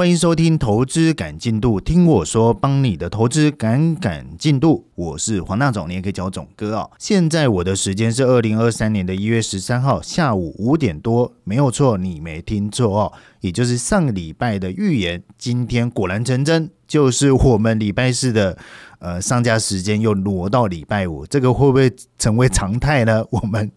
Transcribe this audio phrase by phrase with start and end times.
[0.00, 4.86] 欢迎收听《投资赶进度》，听我说，帮你的投资赶赶进度。
[4.94, 6.90] 我是黄大总，你也可以叫我总哥哦。
[6.98, 18.56] 现在我的时间是二零二三年的一月十三号下午五点多，没有错，你没听错哦，也就是上个礼拜的预言，今天果然成真，就是我们礼拜四的
[19.00, 23.22] 呃上架时间又挪到礼拜五，这个会不会成为常态呢？
[23.28, 23.70] 我们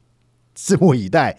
[0.58, 1.38] 拭目以待。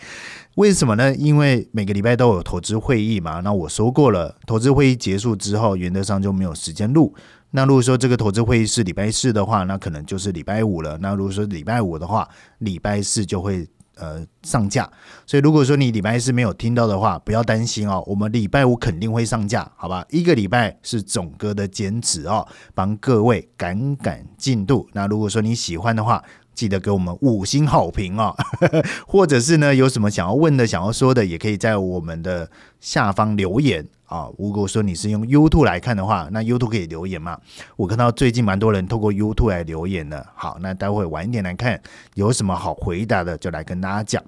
[0.56, 1.14] 为什么呢？
[1.16, 3.40] 因为每个礼拜都有投资会议嘛。
[3.40, 7.14] 那我说过了，投资会议结束之后，原则上就没有时间录。
[7.50, 10.98] 那如果说这个投资会议是礼拜四的话，那可能就是礼拜五了。
[10.98, 14.88] 那如果说礼拜五的话，礼拜四就会呃上架。
[15.27, 20.05] 所以如果说你礼拜四没有听到的话，不要担心哦，我们礼拜五肯定会上架，好吧？
[20.10, 24.88] 一个礼拜是总哥的兼职哦，帮各位赶赶进度。
[24.92, 26.22] 那如果说你喜欢的话，
[26.54, 28.34] 记得给我们五星好评哦，
[29.06, 32.48] 或者是呢，有什么想要问的、想要说的，也可以在我们的
[32.80, 34.28] 下方留言啊。
[34.38, 37.38] 如果说你是用 YouTube 来看的话，那 YouTube 可以留言嘛？
[37.77, 40.24] 我看到最近蛮多人透过 YouTube 来留言的。
[40.34, 41.80] 好，那待会晚一点来看，
[42.14, 44.22] 有什么好回答的，就来跟大家讲。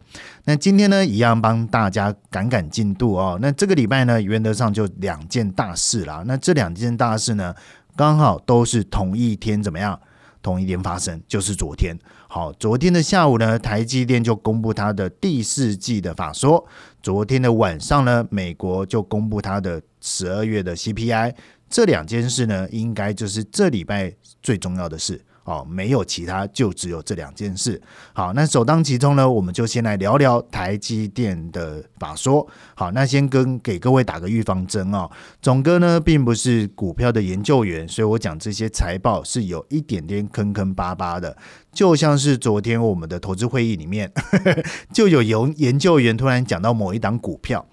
[0.45, 3.39] 那今天呢，一样帮大家赶赶进度哦。
[3.41, 6.25] 那这个礼拜呢，原则上就两件大事啦。
[6.27, 7.55] 那这两件大事呢，
[7.95, 9.99] 刚好都是同一天，怎么样？
[10.47, 11.99] 同一天发生，就是昨天。
[12.29, 16.65] 好，昨天的下午呢，台积电就公布它的第四季的法说。
[17.03, 21.35] 昨天的晚上呢，美国就公布它的十二月的 CPI。
[21.69, 25.21] 这两件事呢，应该就是这礼拜最重要的事。
[25.47, 27.81] 哦，没有其他，就只有这两件事。
[28.13, 32.45] 好，那首当其冲呢，我们就先来聊聊台积电的法说。
[32.75, 35.09] 好，那先跟给各位打个预防针哦。
[35.41, 41.37] 总哥呢，并不是股票的研究员，所以我讲这些财报是有一点点坑坑巴巴的。
[41.73, 44.11] 就像是昨天我们的投资会议里面，
[44.93, 47.65] 就有研研究员突然讲到某一档股票，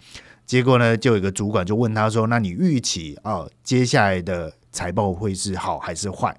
[0.46, 6.38] 结果呢，就有一个主管就问他说：“那你预期啊，接下来的财报会是好还是坏？”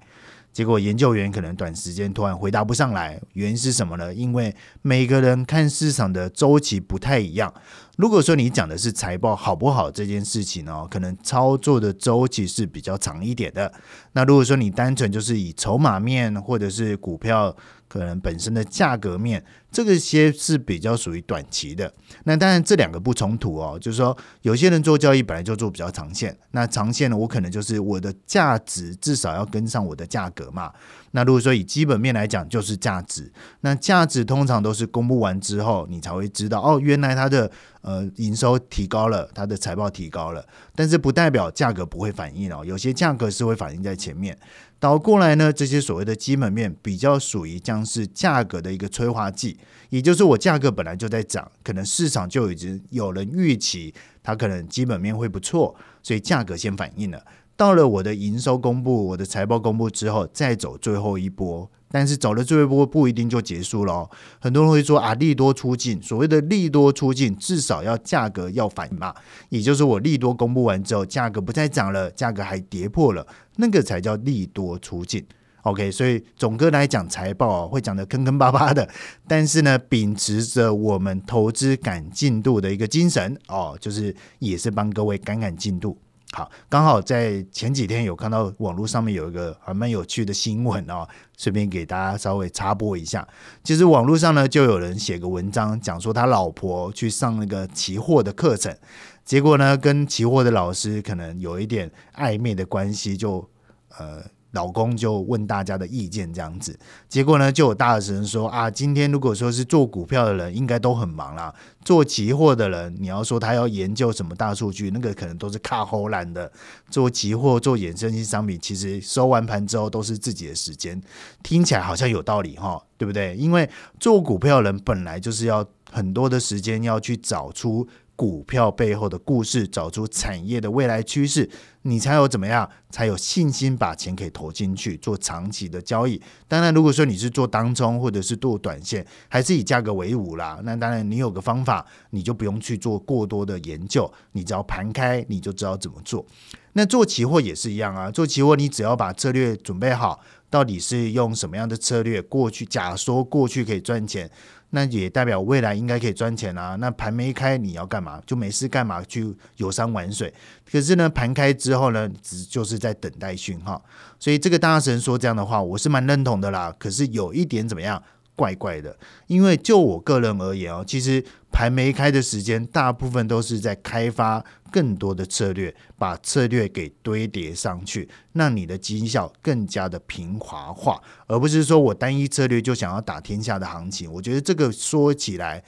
[0.55, 4.13] 结果研究员可能短时间突然回答不上来，原因是什么呢？
[4.13, 7.53] 因为每个人看市场的周期不太一样。
[7.97, 13.69] 如果说你讲的是财报好不好这件事情呢，可能操作的周期是比较长一点的。
[14.13, 17.53] 那如果说你单纯就是以筹码面或者是股票。
[17.99, 19.41] 可能本身的价格面，
[19.71, 21.91] 这个些是比较属于短期的。
[22.25, 30.73] 那当然这两个不冲突哦，就是说有些人做交易本来就做比较长线，那长线呢，我可能就是我的价值至少要跟上我的价格嘛。
[31.11, 33.31] 那如果说以基本面来讲，就是价值。
[33.61, 40.45] 那价值通常都是公布完之后，你才会知道哦，原来它的呃营收提高了，它的财报提高了，
[40.75, 44.37] 但是不代表价格不会反应哦，有些价格是会反映在前面。
[44.79, 49.57] 倒过来呢，这些所谓的基本面比较属于将是价格的一个催化剂，
[49.89, 57.23] 也就是我价格本来就在涨，可能市场就已经有了预期它可能基本面会不错，所以价格先反应了。
[57.57, 61.71] 到了我的营收公布、我的财报公布之后，再走最后一波。
[61.97, 64.09] 但是走了最后一波不一定就结束了，哦
[64.41, 66.03] 很多人会说啊，利多出尽。
[66.03, 69.15] 所谓的利多出尽，至少要价格要反嘛，
[69.47, 75.25] 也就是我利多公布完之后，价格不再涨了，价格还跌破了，那个才叫利多出尽。
[75.61, 78.89] OK，所以总哥来讲财报会讲的坑坑巴巴的，
[79.25, 85.97] 但是呢，秉持着我们投资赶进度的一个精神哦，就是也是帮各位赶赶进度。
[86.35, 91.07] 好，刚好在前几天有看到网络上面有一个还蛮有趣的新闻哦，
[91.37, 93.25] 顺便给大家稍微插播一下。
[93.63, 98.77] 其实网络上呢，就有人写个文章，讲说他老婆去上那个期货的课程，
[99.23, 103.49] 结果呢，跟期货的老师可能有一点暧昧的关系，就
[103.97, 104.21] 呃。
[104.55, 106.75] 老公就问大家的意见，这样子，
[107.07, 111.53] 结果呢，就有大神说啊，今天如果说是做股票的人，应该都很忙啦。
[111.83, 116.51] 做期货的人，你要说他要研究什么大数据，那个可能都是卡后懒的。
[116.89, 120.99] 做期货、做衍生性商品，其实收完盘之后都是自己的时间，
[121.43, 123.35] 听起来好像有道理哈，对不对？
[123.35, 127.87] 因为做股票人本来就是要很多的时间要去找出。
[128.17, 131.49] 股票背后的故事，找出产业的未来趋势，
[131.87, 136.19] 你才有怎么样，才有信心把钱给投进去做长期的交易。
[136.47, 146.25] 当然，如果说你是做当中或者是做短线，还是以价格为伍啦，那当然你有个方法，你就不用去做过多的研究，你只要盘开，你就知道怎么做。
[146.73, 154.29] 那做期货也是一样啊，做期货你只要把策略准备好，到底是用什么样的策略，过去假说过去可以赚钱。
[154.75, 156.75] 那也代表未来应该可以赚钱啊。
[156.75, 158.21] 那盘没开，你要干嘛？
[158.25, 160.31] 就没事干嘛去游山玩水？
[160.69, 163.81] 可是呢，盘开之后呢，只就是在等待讯号。
[164.19, 166.75] 所以这个大神说这样的话，我是蛮认同的啦。
[166.77, 168.03] 可是有一点怎么样？
[168.35, 168.93] 怪怪的。
[169.27, 171.23] 因为就我个人而言哦，其实
[171.55, 184.11] 盘没开的时间，大部分都是在开发更多的策略，把策略给堆叠上去，让你的绩效更加的平滑化，而不是说我单一策略就想要打天下的行情。
[184.11, 185.63] 我觉得这个说起来。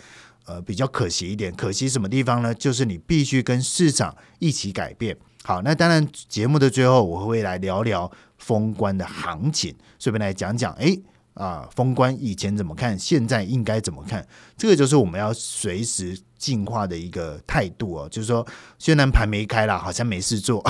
[0.50, 2.54] 呃，比较可惜一点，可惜什么地方呢？
[2.54, 5.13] 就是你必须跟市场一起改变。
[5.44, 11.04] 好，那当然节目的最后我会来聊聊封关的行情，顺便来讲讲，诶
[11.38, 14.28] 啊，封关以前怎么看，现在应该怎么看？
[14.57, 18.10] 这个就是我们要随时进化的一个态度哦。
[18.10, 18.45] 就是说，
[18.80, 20.63] 虽然盘没开了，好像没事做，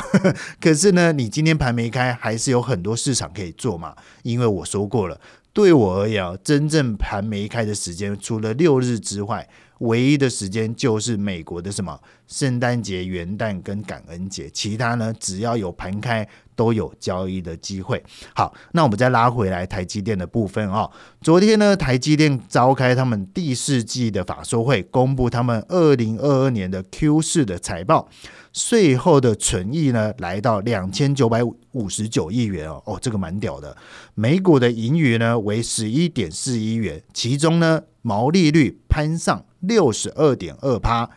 [0.60, 3.96] 可是呢，你今天盘没开，还是有很多市场可以做嘛。
[4.24, 5.20] 因为我说过了，
[5.54, 9.48] 对我而言，真正盘没开的时间，除了六日之外。
[9.80, 18.04] 唯一的时间就是美国的什么圣诞节、元旦跟感恩节，其他呢只要有盘开都有交易的机会。
[18.34, 20.90] 好，那我们再拉回来台积电的部分哦。
[21.22, 28.10] 昨天呢，台积电召开他们第四季的法说会，公布他们二零二二年的 Q 四的财报，
[28.52, 33.78] 税后的存益呢来到两千九百五十九亿元哦，哦，这个蛮屌的。
[34.16, 39.44] 每股的盈余呢为十一点四亿元，其中呢毛利率攀上。
[39.60, 41.10] 六十二点二趴，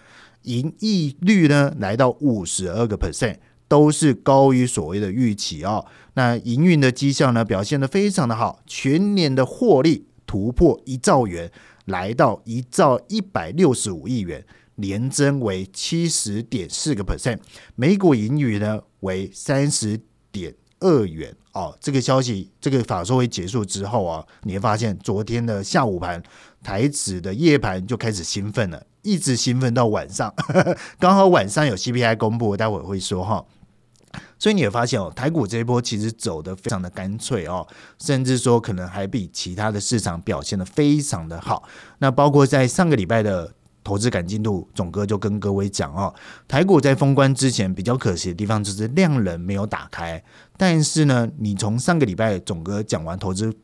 [0.45, 3.37] 盈利率呢来到五十二个 percent，
[3.69, 5.85] 都是高于所谓的预期哦。
[6.15, 11.53] 那营运的绩效呢表现的非常的好，全年的获利突破一兆元，
[11.85, 14.43] 来到一兆一百六十五亿元，
[14.77, 17.39] 年增为七十点四个 percent，
[17.77, 20.01] 每股盈余呢为三十
[20.33, 21.77] 点二元哦。
[21.79, 26.23] 这个消息，这个法说会结束之后啊，你会发现昨天的下午盘。
[26.63, 30.33] 台指的夜盘就开始兴奋了，一直兴奋到晚上，
[31.01, 33.45] 刚好晚上有 CPI 公布，待会会说哈。
[34.39, 37.67] 所以你也发现哦，台股这一波其实走的非常的干脆哦，
[37.99, 41.63] 甚至说可能还比其他的市场表现的非常的好。
[41.99, 43.55] 那包括在上个礼拜的
[43.85, 46.13] 投资感进度，总哥就跟各位讲哦，
[46.49, 50.23] 台股在封关之前比较可惜的地方就是量能没有打开，
[50.57, 53.55] 但是呢，你从上个礼拜总哥讲完投资。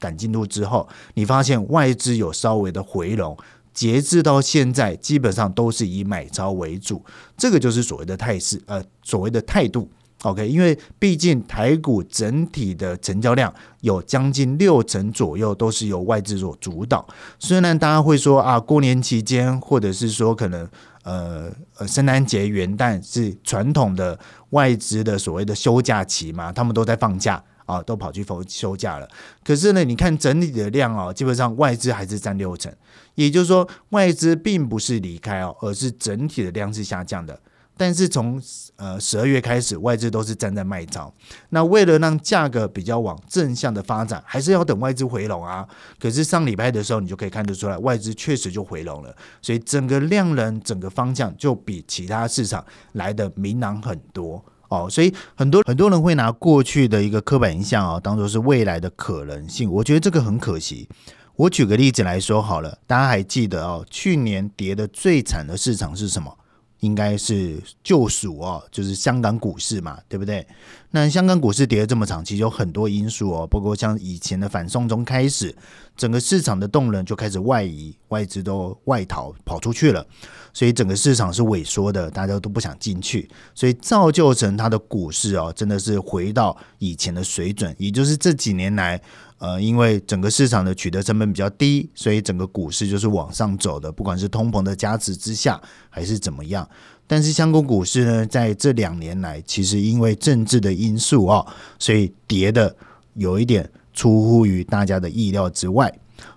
[0.00, 3.36] 赶进度之后，你发现外资有稍微的回笼，
[3.72, 7.04] 截至到现在，基本上都是以买超为主，
[7.36, 9.88] 这个就是所谓的态势，呃，所谓的态度。
[10.22, 13.50] OK，因为毕竟台股整体的成交量
[13.80, 17.06] 有将近六成左右都是由外资所主导。
[17.38, 20.68] 虽然大家会说啊，过年期间或者是说可能
[21.04, 24.18] 呃呃圣诞节、元旦是传统的
[24.50, 27.42] 外资的所谓的休假期嘛，他们都在放假。
[27.70, 29.08] 啊，都跑去休休假了。
[29.44, 32.74] 可是呢，你看整体的量哦，基本上外资还是占六成，
[33.14, 37.38] 也就是说外资并不是离开哦，而是整体的量是下降的。
[37.76, 38.38] 但是从
[38.76, 41.10] 呃十二月开始，外资都是站在卖超。
[41.48, 45.66] 那为了让价格比较往正向的发展，还是要等外资回笼啊。
[45.98, 52.62] 可是上礼拜的时候，你就可以看得出来，外资确实就回笼了，所以整个量能、整个方向就比其他市场
[52.92, 54.44] 来的明朗很多。
[54.70, 59.70] 哦，所以很多很多人会拿过去的一个刻板印象啊，当做是未来的可能性。
[59.70, 60.88] 我觉得这个很可惜。
[61.36, 66.36] 我举个例子来说好了，大家还记得哦，去年跌的最惨的市场是什么？
[66.80, 70.46] 应该是救赎哦，就是香港股市嘛，对不对？
[70.90, 75.54] 那香港股市跌了这么长，其实有很多因素哦，包括像以前的反送中开始，
[75.96, 80.04] 整个市场的动能就开始外移，外资都外逃跑出去了，
[80.52, 89.00] 所以整个市场是萎缩的，大家都不想进去，所以造就成它的股市哦，真的是回到以前的水准，也就是这几年来。
[89.40, 96.68] 呃，因为整个市场的取得成本比较低，所以整个股市就是往上走的，不管是通膨的加持之下，还是怎么样。
[97.06, 101.46] 但是香港股市呢，在这两年来，其实因为政治的因素啊，
[101.78, 102.76] 所以跌的
[103.14, 105.90] 有一点出乎于大家的意料之外。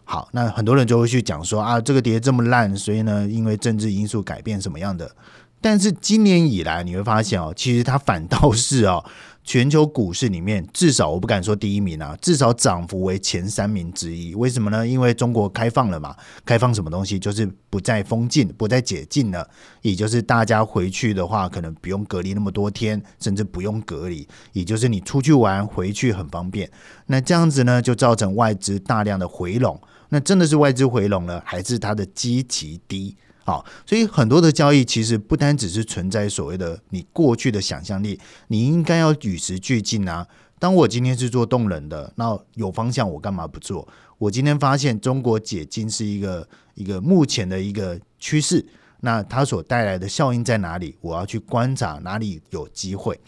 [0.06, 5.14] 好，那很多人就会去讲说啊，这个跌这么烂，所以呢，因为政治因素改变什么样的？
[5.60, 9.04] 但是今年以来，你会发现哦，其实它反倒是哦。
[9.44, 14.34] 全球股市里面，至少我不敢说第一名啊，至少涨幅为前三名之一。
[14.36, 14.88] 为什么呢？
[14.88, 19.48] 因为中国开放了嘛，开放什么东西就是不再封禁、不再解禁了，
[19.82, 26.70] 也就是大家回去的话，可能不用隔离那么多天，甚至不用隔离，也就是你出去玩回去很方便。
[27.08, 29.80] 那这样子呢，就造成外资大量的回笼。
[30.10, 33.18] 那真的是外资回笼了，还是它的基期低？
[33.46, 40.26] 好，所以很多的交易其实不单只是存在所谓的你过去的想象力，你应该要与时俱进啊。
[40.60, 43.86] 当我今天是做动能的，那有方向我干嘛不做？
[44.18, 48.66] 我今天发现中国解禁是一个一个目前的一个趋势，
[49.02, 50.96] 那它所带来的效应在哪里？
[51.02, 53.20] 我要去观察哪里有机会。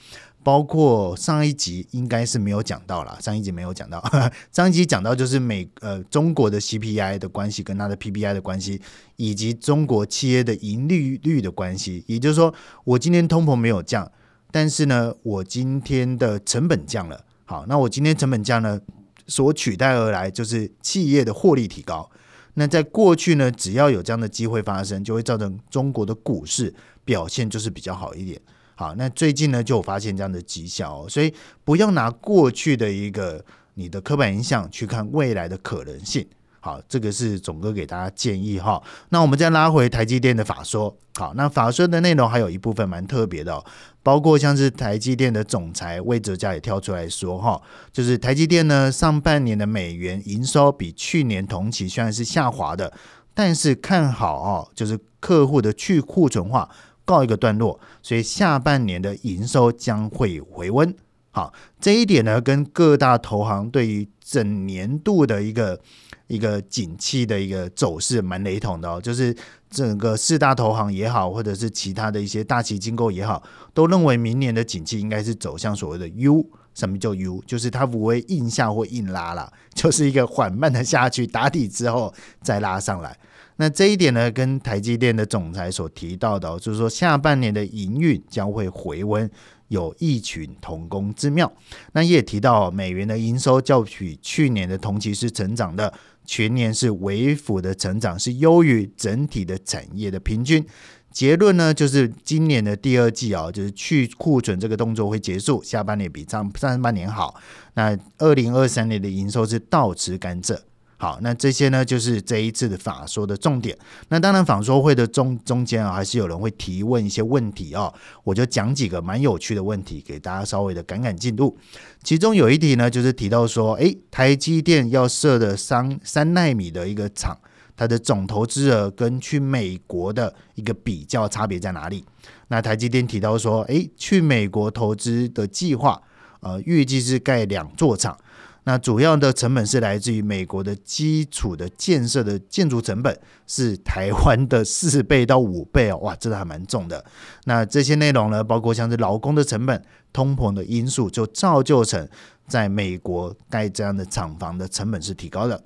[0.45, 3.99] 包括上一集应该是没有讲到了，上一集没有讲到，
[4.53, 8.79] 上一集讲到就是美呃中国的 CPI 的关系跟它的 PPI 的关系，
[9.15, 12.03] 以及中国企业的盈利率的关系。
[12.05, 14.11] 也就是说，我今天通膨没有降，
[14.51, 17.25] 但是呢，我今天的成本降了。
[17.45, 18.79] 好，那我今天成本降呢，
[19.25, 22.07] 所取代而来就是企业的获利提高。
[22.53, 26.71] 那在过去呢，只要有这样的机会发生，就会造成中国的股市
[27.03, 28.39] 表现就是比较好一点。
[28.75, 33.43] 好，那最近呢就有发现这样的绩效，哦，所以不要拿过去的一个
[33.75, 36.27] 你的刻板印象去看未来的可能性。
[36.59, 38.81] 好，这个是总哥给大家建议哈。
[39.09, 43.63] 那我们再拉回台积电的法说，好，那法说的内容还有一部分蛮特别的，哦，
[44.01, 47.61] 包括像是台积电的总裁魏哲家也跳出来说哈，
[47.93, 52.91] 就是台积电呢上半年的美元营收比去年同期虽然是下滑的，
[53.35, 56.67] 但是看好哦，就是客户的去库存化。
[57.05, 60.93] 告一个段落，所以下半年的营收将会回温。
[61.31, 65.79] 好，这一点呢，跟各大投行对于整年度的一个
[66.27, 69.01] 一个景气的一个走势蛮雷同的哦。
[69.01, 69.35] 就是
[69.69, 73.43] 整个四大投行也好，或者是其他的一些大旗机构也好，
[73.73, 77.43] 都认为明年的景气应该是走向所谓的 U，什么叫 U？
[77.45, 83.17] 就是它不会硬下或硬拉了，就是一个缓慢的下去打底之后再拉上来。
[83.57, 89.29] 那这一点呢，跟台积电的总裁所提到的，就是说下半年的营运将会回温，
[89.69, 91.51] 有异曲同工之妙。
[91.93, 95.93] 那也提到美元的营收较比去年的同期是成长的，
[96.25, 100.65] 全年是微幅的成长，是优于整体的产业的平均。
[101.09, 107.35] 结论呢，就是今年的第二季啊，就是去库存这个动作会结束，下半年比上上半年好。
[107.75, 110.59] 那二零二三年的营收是倒持甘蔗。
[110.97, 113.77] 好，那这些呢，就是这一次的法说的重点。
[114.07, 121.57] 那当然，法说会的中中间啊，还是有人会提问一些问题哦，我就讲几个蛮有趣的问题，给大家稍微的赶赶进度。
[122.01, 127.37] 其中有一题呢，就是提到说，诶，台积电要设的三三纳米的一个厂，
[127.75, 132.05] 它的总投资额跟去美国的一个比较差别在哪里？
[132.47, 136.01] 那台积电提到说，诶，去美国投资的计划，
[136.39, 138.17] 呃，预计是盖两座厂。
[138.65, 143.17] 那主要的成本是来自于美国的基础的建设的建筑成本
[143.47, 147.05] 是台湾的四倍到五倍哦， 哇，真的还蛮重的。
[147.45, 149.81] 那这些内容呢，包括像是劳工的成本、
[150.11, 152.07] 通膨的因素，就造就成
[152.47, 155.63] 在美国盖这样的厂房的成本是提高的。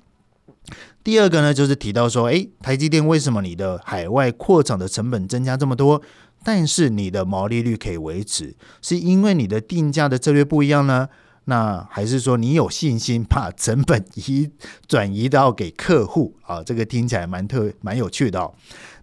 [1.01, 6.01] 第二个呢，就是提到说，诶，台积电为什么你的海外扩厂的成本增加这么多，
[6.44, 11.08] 但是你的毛利率可以维持，是因为你的定价的策略不一样呢？
[11.50, 14.51] 那还是说你有信心把成本移
[14.88, 16.63] 转移到给客户啊？
[16.63, 18.53] 这个听起来蛮特蛮有趣的哦。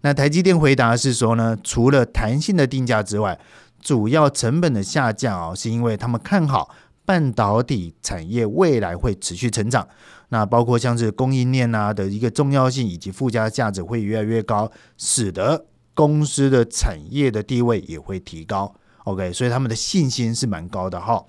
[0.02, 3.36] 那台积电回答是说呢，除了弹性的定价之外，
[3.80, 6.70] 主要成本的下降啊，是因为他们看好
[7.04, 9.88] 半导体产业未来会持续成长。
[10.28, 18.72] 那包括像是供应链啊的一个重要性以及附加价值会越来越高，使得公司的产业的地位也会提高。
[19.06, 21.24] OK，所以他们的信心是蛮高的哈。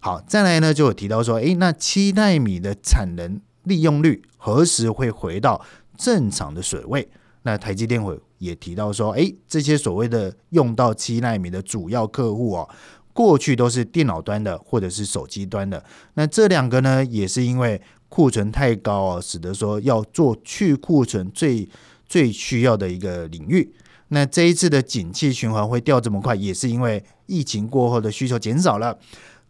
[0.00, 5.64] 好，再来呢，就有提到说，诶，那七纳米的产能利用率何时会回到
[5.96, 7.08] 正常的水位？
[7.42, 12.68] 那台积电会也提到说，诶，这些所谓的用到七纳米的主要客户哦，
[13.12, 15.84] 过去都是电脑端的或者是手机端的，
[16.14, 21.68] 那这两个呢，也是因为库存太高哦，使得说要做去库存最
[22.06, 23.72] 最需要的一个领域。
[24.12, 28.98] 那这一次的景气循环会掉这么快，也是因为疫情过后的需求减少了。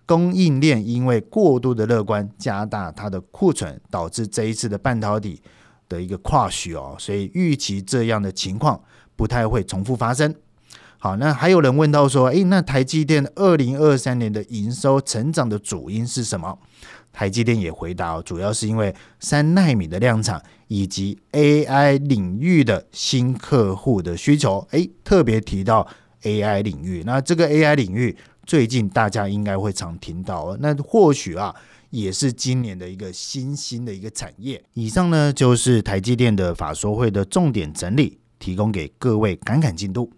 [0.07, 5.41] 供应链因为过度的乐观，加大它的库存，导致这一次的半导体
[5.89, 8.83] 的一个跨需哦，所以预期这样的情况
[9.15, 10.35] 不太会重复发生。
[10.99, 16.59] 好，那还有人问到说，诶，那台积电二零二三年的营收成长的主因是什么？
[17.13, 24.67] 台积电也回答，主要是因为三纳米的量产以及 AI 领域的新客户的需求。
[24.71, 25.87] 诶，特别提到
[26.23, 28.17] AI 领域，那这个 AI 领域。
[28.47, 31.55] 最近大家应该会常听到，那或许啊，
[31.91, 34.61] 也是今年的一个新兴的一个产业。
[34.75, 40.11] 以上呢就是台积电的法说会的重点整理，提供给各位赶赶进度。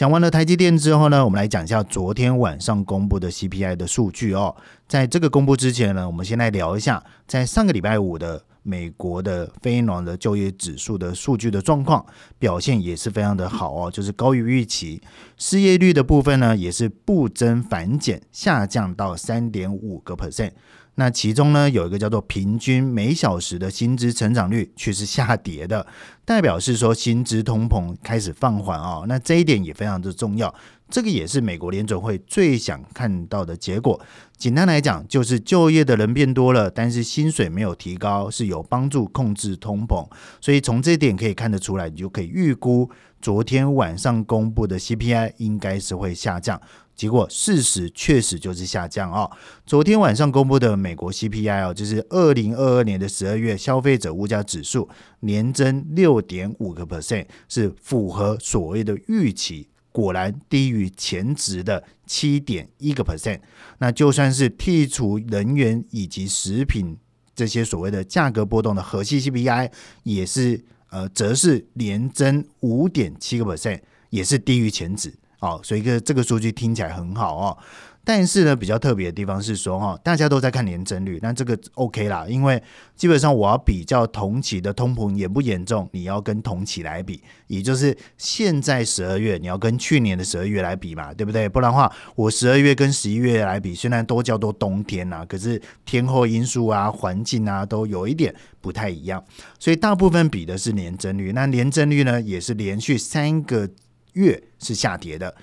[0.00, 4.56] 讲完了台积电之后呢，我们来讲一下昨天晚上公布的 CPI 的数据哦。
[4.88, 12.02] 在这个公布之前呢，我们先来聊一下，在上个礼拜五的美国的非农的就业指数的数据的状况
[12.38, 15.02] 表现也是非常的好哦，就是高于预期。
[15.36, 20.52] 失业率的部分呢，也是不增反减，下降到三点五个 percent。
[20.96, 25.86] 那其中呢，有一个叫做平均每小时的薪资成长率却是下跌的，
[26.24, 29.04] 代表是说薪资通膨开始放缓哦。
[29.08, 30.54] 那这一点也非常的重要。
[30.90, 33.98] 这个也是美国联准会最想看到的结果。
[34.36, 40.04] 简单来讲，就是就业的人变多了，但是薪水没有提高，是有帮助控制通膨。
[40.40, 42.90] 所以从这点可以看得出来，你就可以预估
[43.22, 46.60] 昨天晚上公布的 CPI 应该是会下降。
[47.00, 49.30] 结果事实确实就是下降哦。
[49.64, 54.86] 昨天晚上公布的美国 CPI 哦，就是二零二二年的十二月消费者物价指数
[55.20, 59.66] 年增六点五个 percent，是符合所谓的预期。
[59.90, 63.40] 果然低于前值的七点一个 percent，
[63.78, 66.98] 那就算是剔除能源以及食品
[67.34, 73.80] 这些所谓的价格波动的核心 CPI，也是呃，则是年增五点七个 percent，
[74.10, 77.58] 也是低于前值哦，所以个这个数据听起来很好哦。
[78.02, 82.60] 但是呢，比较特别的地方是说，哈，大家都在看年增率，那这个 OK 啦，因为
[82.96, 91.46] 基本上我要比较同期的通膨严不严重，你要跟同期来比，也就是现在十二月你要跟去年的十二月来比嘛，对不对？
[91.46, 99.22] 不然的话，我十二月跟十一月来比，虽然都叫做冬天呐，可是天候因素啊、环境啊都有一点不太一样，
[99.58, 101.32] 所以大部分比的是年增率。
[101.32, 103.68] 那年增率呢，也是连续三个
[104.14, 105.34] 月是下跌的。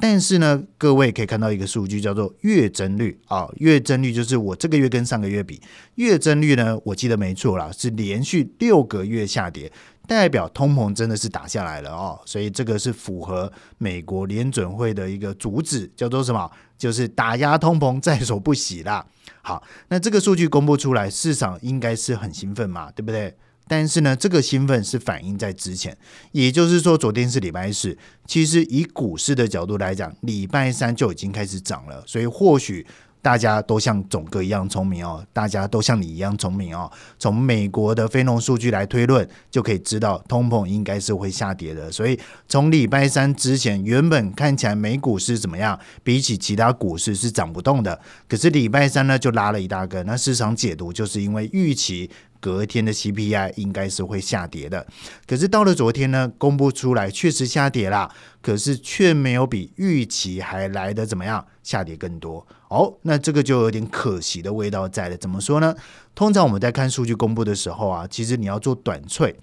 [0.00, 5.62] 但是呢，各位可以看到一个数据叫做月增率啊，月增率就是我这个月跟上个月比，
[5.94, 9.70] 月增率呢，我记得没错啦，是连续六个月下跌，
[10.08, 16.50] 代表通膨真的是打下来了哦，所以这个是符合美国联准会的一个主旨，叫做什么？
[16.76, 19.06] 就是打压通膨在所不惜啦。
[19.42, 23.32] 好，那这个数据公布出来，市场应该是很兴奋嘛，对不对？
[23.66, 25.96] 但是呢，这个兴奋是反映在之前，
[26.32, 32.86] 也就是说，昨天是礼拜四，其实以股市的角度来讲，礼拜三就已经开始涨了，所以或许
[33.22, 41.90] 大家都像总哥一样聪明哦，大家都像你一样聪明哦，从美国的非农数据来推论，就可以知道通膨应该是会下跌的。
[41.90, 52.10] 所以从礼拜三之前，原本看起来美股是怎么样，比起其他股市是涨不动的，可是礼拜三呢就拉了一大根，那市场解读就是因为预期。
[52.44, 54.86] 隔天的 CPI 应该是会下跌的，
[55.26, 65.16] 可是到了昨天呢，公布出来确实下跌啦，可是却没有比预期还来的怎么样下跌更多哦，那这个就有点可惜的味道在了。
[65.16, 65.74] 怎么说呢？
[66.14, 69.34] 通常我们在看数据公布的时候啊，其实你要做短脆。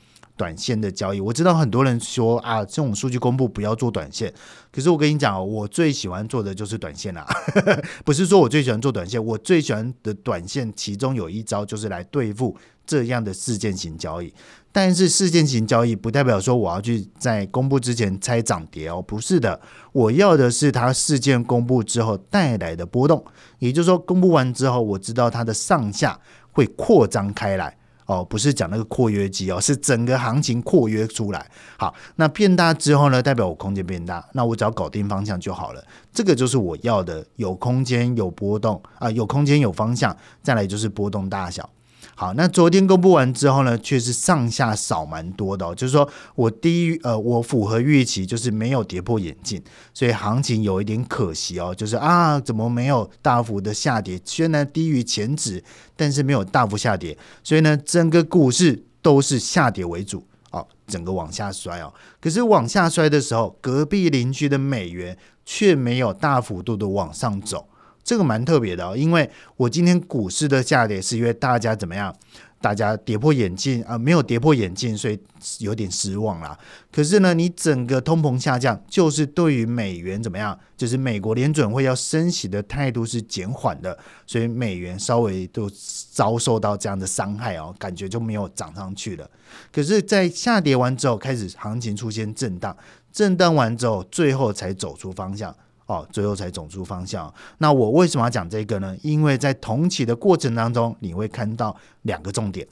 [0.42, 4.34] 短线的交易，我知道很多人说啊，这种数据公布不要做短线。
[4.72, 7.24] 可是我跟你讲，我最喜欢做的就是短线啦。
[8.04, 14.34] 不是说我最喜欢做短线，我最喜欢的短线，其中有一招就是来对付这样的事件型交易。
[14.72, 23.24] 但是事件型交易不代表说我要去在公布之前猜涨跌哦，不是的，我要的是它事件公布之后带来的波动，
[23.60, 26.20] 也就是说公布完之后，我知道它的上下
[26.52, 27.78] 会扩张开来。
[28.12, 31.50] 哦，不是讲那个扩约机哦，是整个行情扩约出来。
[31.78, 35.82] 好，那变大之后呢，代表我空间变大，那我只要搞定方向就好了。
[36.12, 41.70] 这个就是我要的，有空间有波动啊，有空间有方向，再来就是波动大小。
[42.22, 49.60] 好，那昨天公布完之后呢，却是上下少蛮多的，哦就是说我低于呃，我符合预期，就是没有跌破眼镜，
[49.92, 54.22] 所以行情有一点可惜哦，就是啊，怎么没有大幅的下跌？
[54.24, 55.64] 虽然低于前值，
[55.96, 61.92] 但是没有大幅下跌，所以呢，整个股市都是下跌为主哦，整个往下摔哦。
[62.20, 67.68] 可是往下摔的时候，隔壁邻居的美元却没有大幅度的往上走。
[68.12, 72.14] 这个蛮特别的哦，因为我今天股市的下跌是因为大家怎么样？
[72.60, 75.18] 大家跌破眼镜啊，没有跌破眼镜，所以
[75.60, 76.60] 有点失望啦。
[76.92, 80.60] 可是呢，你整个通膨下降，就是对于美元怎么样？
[80.76, 83.98] 就是美国联准会要升息的态度是减缓的，
[84.28, 85.72] 所以美元稍微都
[86.12, 89.26] 遭受到这样的伤害哦，感觉就没有涨上去了。
[89.72, 92.76] 可是，在下跌完之后，开始行情出现震荡，
[93.14, 95.56] 震荡完之后，最后才走出方向。
[95.86, 97.34] 哦，最后才走出方向。
[97.58, 98.96] 那我为什么要讲这个呢？
[99.02, 102.68] 因为在同期的过程当中，你会看到两个重点。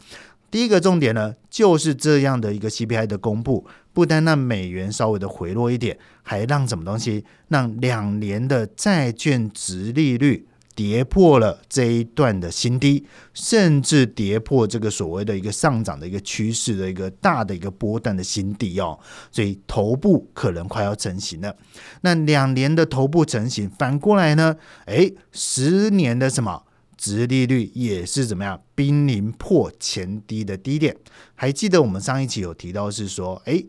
[0.51, 10.47] 第一个重点呢，就是这样的一个 CPI 的公布，不单让美元稍微的回落一点，还让什么东西，让两年的债券值利率。
[10.79, 18.97] 跌破了这一段的新低，甚至跌破这个所谓的一个上涨的一个趋势的一个大的一个波段的新低哦，
[19.29, 21.53] 所以头部可能快要成型了。
[21.99, 24.55] 那两年的头部成型，反过来呢？
[24.85, 26.63] 诶，十年的什么
[26.95, 30.95] 殖利率也是怎么样濒临破前低的低点。
[31.35, 33.67] 还记得我们上一期有提到是说，诶，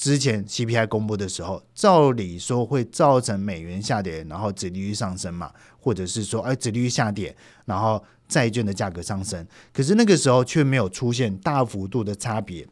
[0.00, 7.36] 之前 CPI 公布的时候，照理说会造成美元下跌，然后殖利率上升嘛，或者是说，哎，殖利率下跌，
[7.66, 9.46] 然后债券的价格上升。
[9.74, 12.66] 可是那个时候却没有出现大幅度的差别，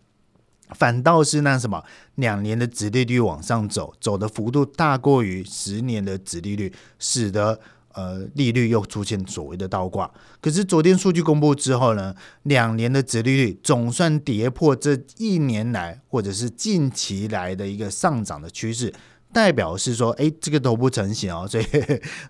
[0.71, 7.61] 反倒是那什么两年的殖利率往上走，走的幅度大过于十年的殖利率，使得。
[7.95, 10.09] 呃，利率又出现所谓的倒挂，
[10.41, 18.95] 可是昨天数据公布之后呢，两年的殖利率总算跌破这一年来或者是近期来的一个上涨的趋势，
[19.33, 21.65] 代表是说，哎，这个头部成型哦，所以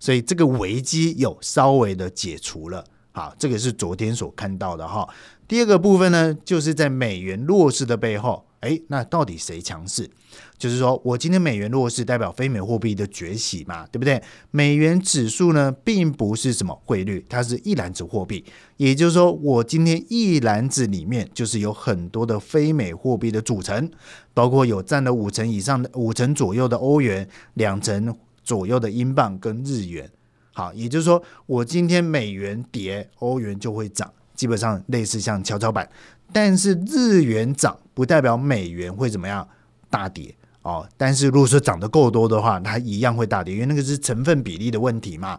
[0.01, 5.07] 所以这个危机有稍微的解除了，好，这个是昨天所看到的哈。
[5.47, 8.48] 第二个部分呢，就是在美元弱势的背后。
[8.61, 10.11] 哎，那到底谁强势？
[10.59, 14.21] 就是说我今天美元弱势，代表非美货币的崛起嘛，对不对？
[14.51, 18.45] 美元指数呢，并不是什么汇率，它是一篮子货币。
[18.77, 23.89] 也就是说，我今天一篮子里面就是有很多的非美货币的组成，
[24.35, 30.11] 包括有占了五成以上的五成左右的欧元，两成左右的英镑跟日元。
[30.53, 35.89] 好，也就是说，我今天美元跌，欧元就会涨，基本上类似像跷跷板。
[36.33, 39.47] 但是日元涨不代表美元会怎么样
[39.89, 40.89] 大跌哦。
[40.97, 45.39] 但是如果说涨得够多的话，它一样会大跌，因为那个是成分比例的问题嘛。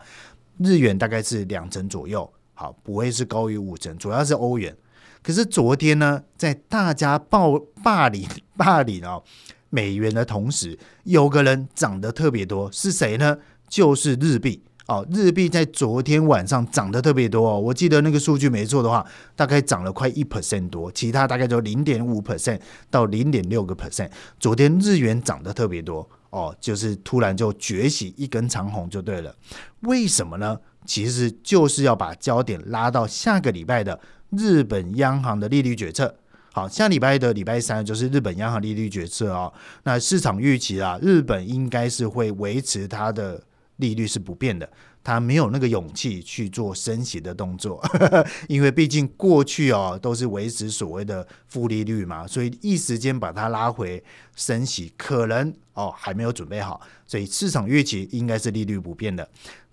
[0.58, 4.76] 日元大概是两成左右，好，不会是高于五成，主要是欧元。
[5.22, 9.24] 可是昨天呢，在大家暴霸凌 霸凌哦
[9.70, 13.38] 美元的同时，有个人涨得特别多，是谁呢？
[13.70, 14.64] 就是日币。
[14.90, 24.10] 哦，日币在昨天晚上涨得特别多哦，我记得那个数据没错的话，大概涨了快一 percent 多，其他大概就零点五 percent 到零点六个 percent。
[24.40, 29.32] 昨天日元涨得特别多哦，就是突然就崛起一根长红就对了。
[29.82, 30.58] 为什么呢？
[30.88, 34.00] 其实就是要把焦点拉到下个礼拜的
[34.32, 36.16] 日本央行的利率决策。
[36.52, 39.54] 好，下礼拜的礼拜三就是日本央行利率决策哦。
[39.84, 43.44] 那市场预期啊，日本应该是会维持它的。
[43.80, 44.70] 利率是不变的，
[45.04, 47.84] 他没有那个勇气去做升息的动作，
[48.48, 54.02] 因为毕竟过去哦都是维持所谓的负利率嘛，所以一时间把它拉回
[54.36, 59.28] 升息，可能哦还没有准备好，所以市场预期应该是利率不变的。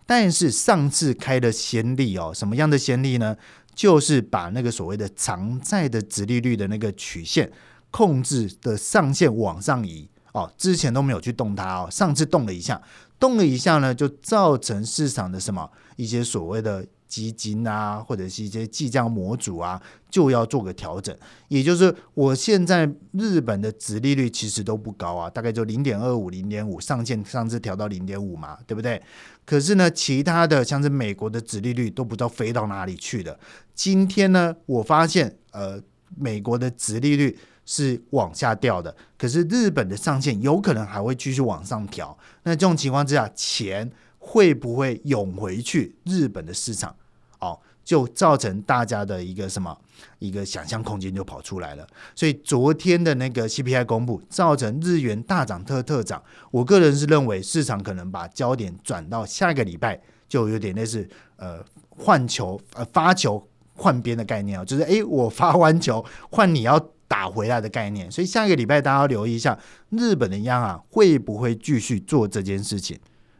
[0.06, 3.36] 但是上次开的先例哦，什么样的先例呢？
[3.74, 7.52] 就是把那个所谓的长债的值利率的那个曲线
[7.90, 12.80] 控制的上限往上移哦，之前都没有去动它哦，上次动了一下。
[13.18, 21.16] 动了一下呢，就造成市场的什么一些所谓的基金啊，或者是一些计价模组啊，就要做个调整。
[21.48, 29.00] 也就是我现在日本的值利率其实都不高啊，大概就零点二五、零点五，上限上次调到零点五嘛，对不对？
[29.46, 33.40] 可是呢，其他的像是美国的值利率都不知道飞到哪里去了。
[33.74, 35.80] 今天呢，我发现呃，
[36.14, 37.38] 美国的值利率。
[37.66, 42.16] 是往下掉的，可是日本的上限有可能还会继续往上调。
[42.44, 46.94] 那这种情况之下，钱会不会涌回去日本的市场？
[47.40, 49.76] 哦，就造成大家的一个什么
[50.20, 51.84] 一个想象空间就跑出来了。
[52.14, 56.22] 所以昨天的那个 CPI 公布，造成日元大涨特特涨。
[56.52, 61.58] 我个人是认为市场可能把焦点转到下个礼拜，就有点类似呃
[61.90, 66.80] 换球呃发球换边的概念啊，就是诶，我发完球换你要。
[67.08, 69.58] 打回来的概念，所以下一个礼拜大家要留意一下，
[69.90, 72.98] 日本的央行会不会继续做这件事情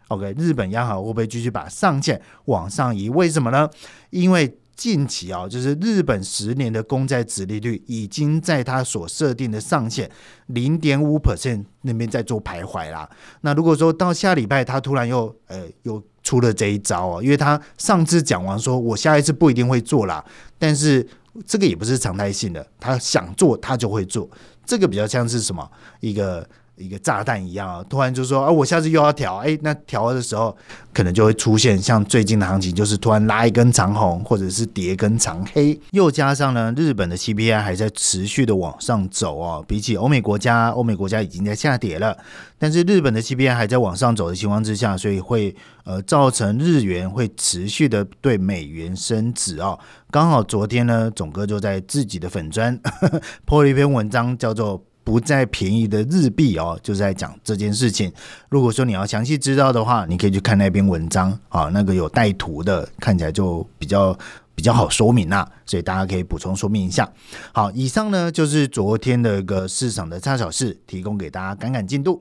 [0.08, 3.08] ？OK，日本央行会不会继续把上限往上移？
[3.10, 3.68] 为什么呢？
[4.10, 10.08] 因为近期啊，就是日本十年的公债殖利率已经在它所设定的上限
[10.46, 13.08] 零点五 percent 那边在做徘徊啦。
[13.40, 20.24] 那如果说到下礼拜它突然又呃又出了这一招哦，因为他上次讲完说我下一次不一定会做啦，
[20.56, 21.04] 但是。
[21.46, 24.30] 这个也不是常态性的，他想做他就会做，
[24.64, 25.70] 这个比较像是什么
[26.00, 26.48] 一个。
[26.76, 27.84] 一个炸弹一样啊！
[27.88, 30.54] 突然就说啊，我下次又要调，哎，那调的时候
[30.92, 35.78] 可能就会出现像最近的行情，就是突然拉一根长红，或者是叠根长黑。
[35.92, 42.16] 又加上呢，日本的 CPI 还在持续的往上走哦，比起欧美国家，欧美国家已经在下跌了，
[42.58, 49.78] 但是日本的 CPI 还在往上走的情况之下，所以会呃造成日元会持续的对美元升值哦。
[50.10, 52.78] 刚好昨天呢，总哥就在自己的粉砖
[53.46, 54.84] 破了一篇文章，叫做。
[55.06, 58.12] 不再便宜的日币哦，就是在讲这件事情。
[58.48, 64.18] 如果说你要详细知道的话，你可以去看那篇文章啊，那个有带图的，看起来就比较
[64.56, 65.48] 比较好说明啦。
[65.64, 67.08] 所以大家可以补充说明一下。
[67.52, 72.20] 好，以上呢就是昨天的一个市场的差小事，提供给大家赶赶进度。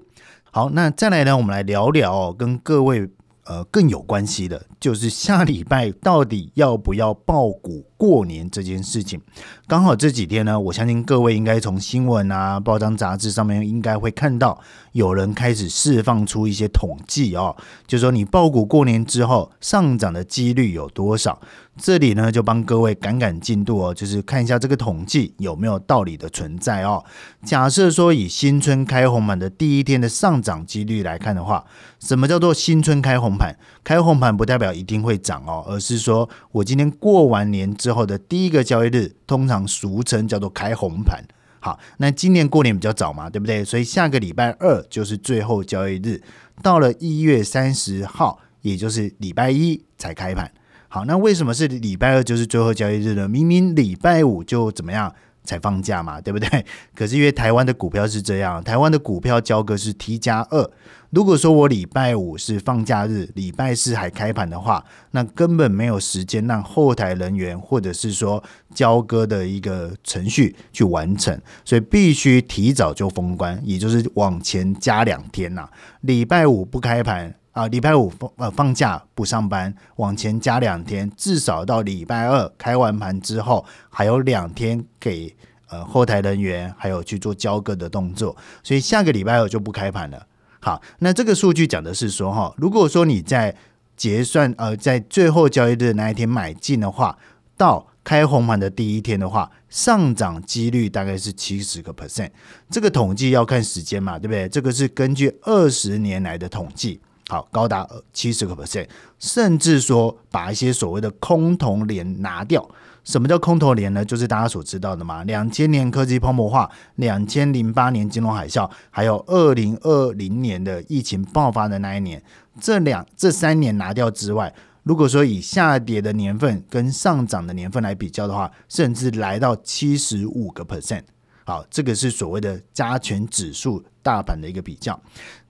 [0.51, 3.09] 好，那再来呢，我们来聊聊跟各位
[3.45, 9.19] 呃更有关系的，就是下礼拜到底要不要爆股过年这件事情。
[9.67, 14.59] 刚好这几天呢，我相信各位应该从新闻啊、报章杂志上面应该会看到，
[14.95, 17.53] 有人开始释放出一些统计哦，
[17.85, 21.37] 就说你爆股过年之后上涨的几率有多少。
[21.75, 27.03] 这里呢，就帮各位赶赶进度哦，就是看一下这个统计有没有道理的存在哦。
[27.43, 31.65] 假设说以新春开红盘的第一天的上涨几率来看的话，
[31.99, 33.53] 什么叫做新春开红盘？
[33.83, 41.21] 开红盘不代表一定会涨哦，而是说我今天过完年之后的第一个交易日，通常俗称叫做开红盘。
[41.65, 43.65] 好，那今年过年比较早嘛，对不对？
[43.65, 46.21] 所以下个礼拜二就是最后交易日，
[46.61, 50.51] 到了一月三十号，也就是礼拜一才开盘。
[50.87, 53.27] 好，那为什么是礼拜二就是最后交易日呢？
[53.27, 55.11] 明明礼拜五就怎么样
[55.45, 56.65] 才放假嘛，对不对？
[56.95, 60.69] 可是因为台湾的股票是这样，台湾的股票交割是 T 加二。
[61.11, 75.69] 如果说我礼拜五是放假日，礼拜四还开盘的话，那根本没有时间让后台人员或者是说交割的一个程序去完成，所以必须提早就封关，也就是往前加两天呐。
[76.01, 77.33] 礼拜五不开盘。
[77.55, 85.33] 啊，礼拜五放呃放假不上班，往前加两天，至少到礼拜二开完盘之后，还有两天给
[85.69, 90.27] 呃后台人员还有去做交割的动作，所以下个礼拜二就不开盘了。
[90.59, 93.55] 好，那这个数据讲的是说哈，如果说你在
[93.95, 97.17] 结算呃在最后交易日那一天买进的话，
[97.55, 102.31] 到开红盘的第一天的话，上涨几率大概是七十个 percent。
[102.69, 104.49] 这个统计要看时间嘛，对不对？
[104.49, 106.99] 这个是根据二十年来的统计。
[107.27, 112.67] 好，高达七十个 percent，甚至说把一些所谓的空头连拿掉。
[113.03, 114.03] 什么叫空头连呢？
[114.03, 115.23] 就是大家所知道的嘛。
[115.25, 122.23] 两千年科技泡沫化，两千零八年金融海啸，还有二零二零年的疫情爆发的那一年，
[122.59, 131.03] 这两这三年拿掉之外，如果说以下跌的年份跟上涨的年份来比较的话，甚至来到七十五个 percent。
[131.45, 134.99] 好，这个是所谓的加权指数大盘的一个比较。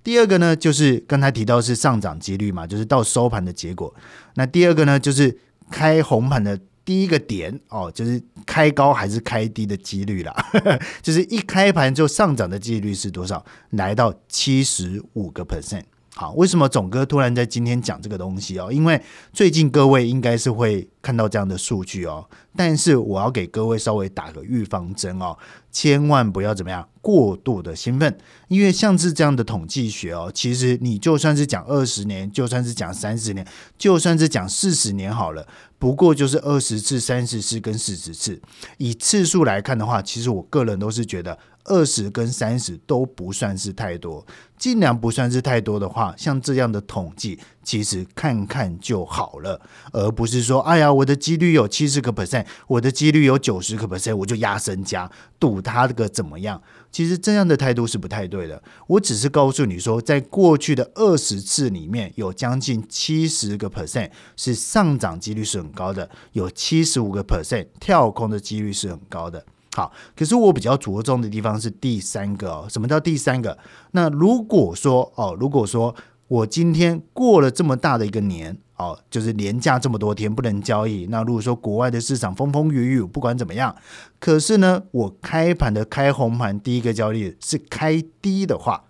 [0.06, 3.92] 第二个呢，就是刚才提到是上涨几率嘛，就是到收盘的结果。
[4.36, 5.36] 那第二个呢，就是
[5.72, 10.32] 开红盘的第一个点哦，就是开高还是开低的几率啦。
[11.02, 13.44] 就是一开盘就上涨的几率是多少？
[13.72, 15.86] 来到七十五个 percent。
[16.14, 18.72] 好，为什么总哥突然在今天讲这个东西哦？
[18.72, 19.02] 因为
[19.34, 22.28] 最近各位应该是会看到这样的数据哦。
[22.56, 25.38] 但是我要给各位稍微打个预防针哦，
[25.72, 33.46] 千万不要怎么样过度的兴奋，因为像是这样的统计学哦，其实你就算是讲二十年，就算是讲三十年，
[33.78, 35.46] 就算是讲四十年好了，
[35.78, 38.42] 不过就是二十次、三十次跟四十次，
[38.78, 41.38] 以次数来看的话，其实我个人都是觉得。
[41.68, 44.24] 二十跟三十都不算是太多，
[44.56, 49.60] 尽量不算是太多的话，像这样的统计，其实看看就好了，
[49.92, 56.62] 而不是说，哎呀，我的几率有七十个 percent，我的几率有九十个 percent，我就压身家赌他这个怎么样？
[56.92, 58.62] 其实这样的态度是不太对的。
[58.88, 69.44] 我只是告诉你说，在过去的二十次里面，有将近七十个 percent 是上涨几率是很高的，有七十五个 percent 跳空的几率是很高的。
[69.76, 72.66] 好，可是我比较着重的地方是第三个哦。
[72.70, 73.58] 什么叫第三个？
[73.92, 75.94] 那如果说哦，如果说
[76.28, 81.06] 我今天过了这么大的一个年哦，就是年假这么多天不能交易。
[81.12, 83.76] 那如果说国外的市场风风雨雨，不管怎么样，
[84.20, 88.86] 可是呢，我开盘的开红盘第一个交易是开低的话，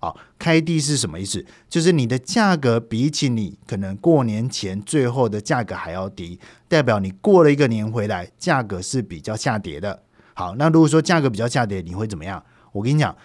[0.00, 1.46] 哦，开低是什么意思？
[1.68, 10.02] 就是你的价格比起你可能过年前最后的价格还要低，代表你过了一个年回来，价格是比较下跌的。
[10.34, 12.42] 好，那如果说价格比较下跌，你会怎么样？
[12.72, 13.16] 我跟你讲，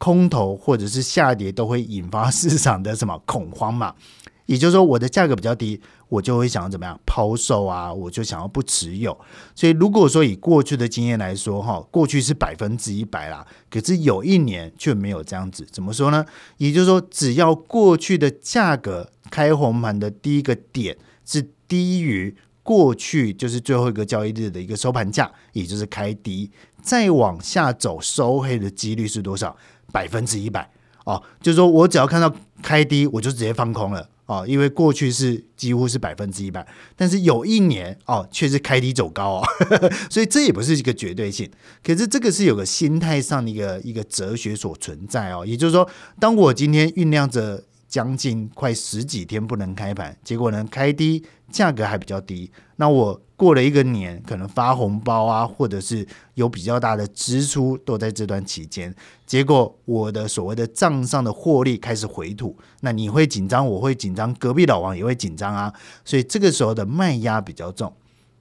[0.00, 3.94] 空头或者是下跌都会引发市场的什么恐慌嘛？
[4.46, 7.92] 也就是说，我的价格比较低，我就会想要怎么样抛售啊？
[7.92, 9.16] 我就想要不持有。
[9.54, 15.64] 所以如果说以过去的经验来说，哈，过去是百分之一百啦，可是有一年却没有这样子。
[15.70, 16.24] 怎么说呢？
[16.56, 22.34] 也就是说，只要过去的价格开红盘的第一个点是低于。
[22.62, 26.48] 过去就是最后一个交易日的一个收盘价，也就是开低，
[26.80, 29.56] 再往下走收黑的几率是多少？
[29.90, 30.70] 百分之一百
[31.04, 39.42] 哦，就是说我只要看到开低，我就直接放空了哦，因为过去是几乎是百分之一百，但是有一年哦，却是开低走高哦，
[40.10, 41.50] 所以这也不是一个绝对性，
[41.82, 47.64] 可是这个是有个心态上的一个一个哲学所存在哦，也就是说，当我今天酝酿着。
[47.90, 52.48] 将近快十几天不能开盘，结果呢开低，价格还比较低。
[52.76, 58.94] 那我过了一个年，可能发红包啊，或者是有比较大的支出，都在这段期间。
[59.26, 65.72] 结果我的所谓的账上的获利开始回吐，那你会紧张，我会紧张，隔壁老王也会紧张啊。
[66.04, 67.92] 所以这个时候的卖压比较重。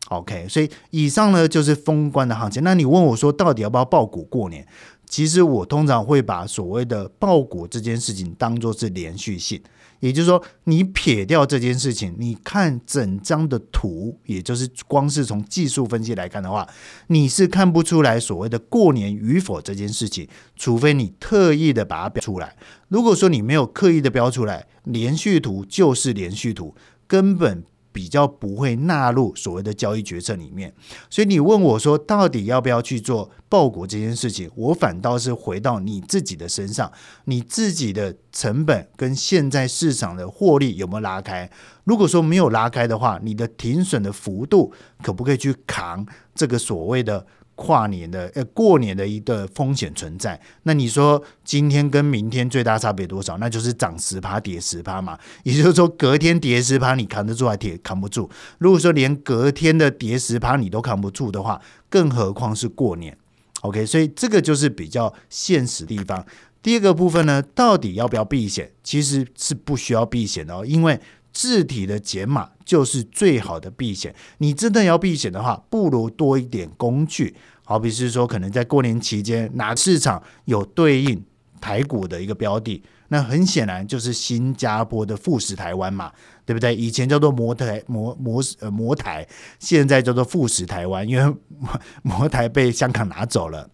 [0.10, 2.64] OK，所以以上呢就是封关的行情。
[2.64, 4.66] 那你问我说，到底要不要爆股过年？
[5.10, 9.60] 其实我通常会把所谓的爆股这件事情当做是连续性，
[10.00, 16.70] 也就是说，你撇掉这件事情，你看整张的图，也就是光是从技术分析来看的话，
[17.08, 22.56] 你是看不出来所谓的过年与否这件事情，除非你特意的把它标出来。
[22.88, 26.76] 如果说你没有刻意的标出来，连续图就是连续图，
[27.08, 27.64] 根本。
[27.92, 30.74] 比较不会纳入所谓的交易决策里面，
[31.10, 34.50] 所以你问我说，到底要不要去做报股这件事情？
[34.56, 36.92] 我反倒是回到你自己的身上，
[37.26, 41.50] 你自己的成本跟现在市场的获利有没有拉开？
[41.84, 44.72] 如果说没有拉开的话，你的停损的幅度
[45.02, 47.26] 可不可以去扛这个所谓的？
[47.60, 53.38] 跨年的呃过年的一个风险存在，那你说今天跟明天最大差别多少？
[53.38, 58.30] 那就是涨十趴跌十趴嘛，也就是说隔天跌十趴你扛得住还跌扛不住？
[58.60, 63.18] 如果说连隔天的跌十趴你都扛不住的话，更何况是过年
[63.62, 66.26] ？OK，所以这个就是比较现实地方。
[66.64, 68.72] 第二个部分呢，到底要不要避险？
[68.82, 70.98] 其实是不需要避险的哦，因为。
[71.32, 74.14] 字体的解码就是最好的避险。
[74.38, 77.36] 你真的要避险的话，不如多一点工具。
[77.64, 81.26] 好比是说，可能在过年期间，哪市场有对应
[81.60, 86.12] 台股的一个标的，那很显然就是新加坡的富时台湾嘛，
[86.46, 86.76] 对不对？
[86.76, 89.28] 以前叫做摩台摩摩呃摩台，
[89.58, 91.36] 现在叫做富时台湾，因为
[92.04, 93.68] 摩台被香港拿走了。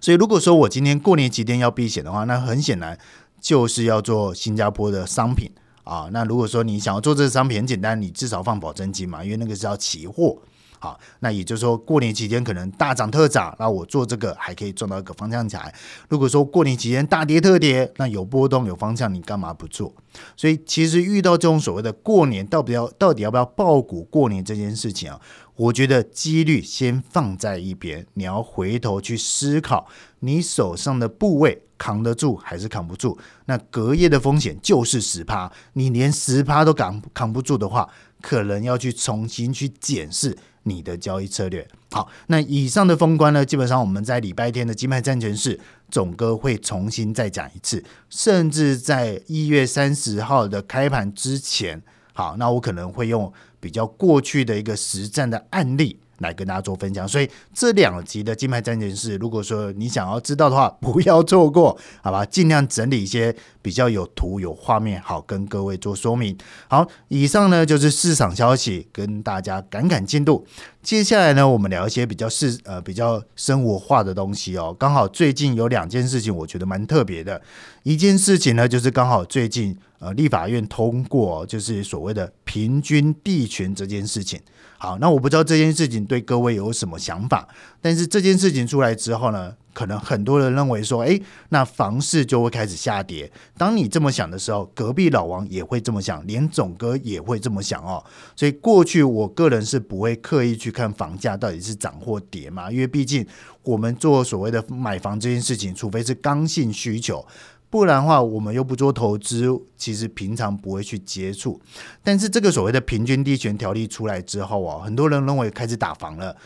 [0.00, 2.98] 所以，如果说我今天过年期间要避险的话，那很显然
[3.40, 5.48] 就是要做新加坡的商品。
[5.84, 10.38] 啊，那如果说你想要做这个商品很简单，你至少放保证金嘛，因为那个是要期货。
[10.78, 15.72] 好，那也就是说过年期间可能大涨特涨，那我做这个还可以赚到一个方向起来。
[16.08, 19.94] 如果说过年期间大跌特跌，那有波动有方向，你干嘛不做？
[20.36, 25.20] 所以其实遇到这种所谓的过年到底要到底要不要爆股过年这件事情啊，
[25.54, 29.86] 我觉得几率先放在一边，你要回头去思考
[30.18, 31.62] 你手上的部位。
[31.82, 33.18] 扛得住还是扛不住？
[33.46, 37.88] 那隔夜的风险就是十趴，你连十趴都扛扛不住的话，
[38.20, 41.66] 可能要去重新去检视你的交易策略。
[41.90, 45.58] 好，那以上的封关呢，基本上我们在礼拜天的金牌战权室
[45.90, 55.98] 总哥会重新再讲一次，甚至在一月三十号的开盘之前，好，那我可能会用比较过去的一个实战的案例。
[56.22, 62.24] 来跟大家做分享，所以这两集的金牌战件事，如果说你想要知道的话，不要错过，好吧？
[62.24, 66.34] 尽量整理一些比较有图、有画面，好跟各位做说明。
[66.68, 70.46] 好，以上呢就是市场消息，跟大家赶赶进度。
[70.82, 74.74] 接下来呢，我们聊一些比较是呃比较生活化的东西哦。
[74.78, 77.40] 刚好最近有两件事情，我觉得蛮特别的。
[77.82, 84.40] 一件事情呢，就是刚好最近呃立法院通过，就是所谓的平均地权这件事情。
[84.76, 87.46] 好，那我不知道这件事情对各位有什么想法，
[87.80, 93.30] 但是这件事情出来之后呢，可能很多人认为说，诶，那房市就会开始下跌。
[93.56, 98.02] 当你这么想的时候，隔壁老王也会这么想，连总哥也会这么想哦。
[98.34, 103.24] 所以过去我个人是不会刻意去看房价到底是涨或跌嘛，因为毕竟
[103.62, 107.24] 我们做所谓的买房这件事情，除非是刚性需求。
[107.72, 109.46] 不然的话，我们又不做投资，
[109.78, 111.58] 其实平常不会去接触。
[112.02, 116.36] 但是这个所谓的平均地权条例出来之后啊，很多人认为开始打房了，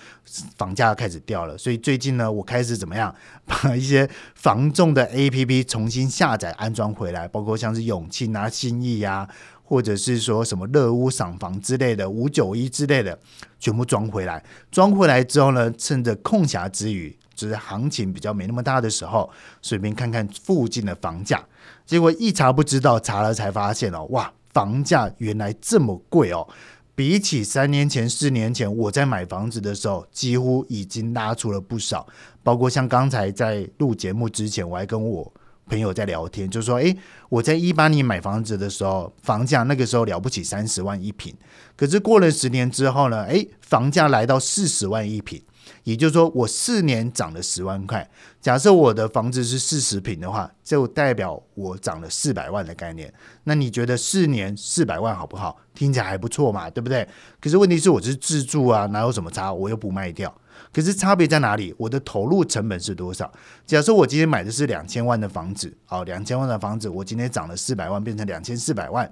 [0.56, 1.58] 房价开始掉了。
[1.58, 3.12] 所以最近呢，我开始怎么样，
[3.44, 9.28] 把一些房仲的 A P P 重新下载安装回来，包括像是永庆啊、新意呀，
[9.64, 13.18] 或者是说什么乐屋赏房之类的、五九一之类的，
[13.58, 14.44] 全部装回来。
[14.70, 17.18] 装回来之后呢，趁着空暇之余。
[17.36, 19.30] 就是行情比较没那么大的时候，
[19.62, 21.44] 随便看看附近的房价，
[21.84, 26.48] 结果一查不知道，查了才发现哦，哇，房价原来这么贵哦！
[26.94, 32.06] 比起三年前、四年前我在买房子的时候，几乎已经拉出了不少。
[32.42, 35.30] 包括像刚才在录节目之前，我还跟我
[35.68, 36.96] 朋友在聊天，就说：诶，
[37.28, 41.34] 我在一八年买房子的时候，房价那个时候了不起三十万一平，
[41.76, 45.42] 可是过了十年之后呢，诶，房价来到四十万一平。
[45.82, 48.08] 也就是说，我四年涨了十万块。
[48.40, 53.12] 假设我的房子是四十平的话，就代表我涨了四百万的概念。
[53.44, 55.56] 那你觉得四年四百万好不好？
[55.74, 57.06] 听起来还不错嘛，对不对？
[57.40, 59.52] 可是问题是我是自住啊，哪有什么差？
[59.52, 60.32] 我又不卖掉。
[60.72, 61.74] 可是差别在哪里？
[61.78, 63.32] 我的投入成本是多少？
[63.64, 69.10] 假设我今天买的是两千万的房子，哦，两千万的房子，我今天涨了四百万，变成两千四百万，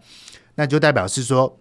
[0.56, 1.58] 那就代表是说，